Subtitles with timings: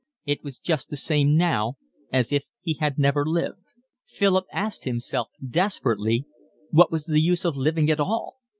[0.25, 1.75] It was just the same now
[2.11, 3.67] as if he had never lived.
[4.07, 6.25] Philip asked himself desperately
[6.71, 8.37] what was the use of living at all.